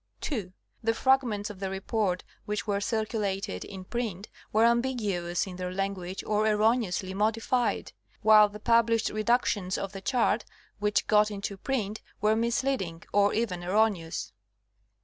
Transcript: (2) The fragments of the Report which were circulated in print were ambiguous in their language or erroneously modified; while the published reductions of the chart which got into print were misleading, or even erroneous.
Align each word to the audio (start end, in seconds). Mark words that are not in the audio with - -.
(2) 0.21 0.51
The 0.81 0.95
fragments 0.95 1.51
of 1.51 1.59
the 1.59 1.69
Report 1.69 2.23
which 2.45 2.65
were 2.65 2.81
circulated 2.81 3.63
in 3.63 3.83
print 3.83 4.29
were 4.51 4.65
ambiguous 4.65 5.45
in 5.45 5.57
their 5.57 5.71
language 5.71 6.23
or 6.23 6.47
erroneously 6.47 7.13
modified; 7.13 7.91
while 8.23 8.49
the 8.49 8.59
published 8.59 9.09
reductions 9.11 9.77
of 9.77 9.91
the 9.91 10.01
chart 10.01 10.43
which 10.79 11.05
got 11.05 11.29
into 11.29 11.55
print 11.55 12.01
were 12.19 12.35
misleading, 12.35 13.03
or 13.13 13.31
even 13.35 13.63
erroneous. 13.63 14.33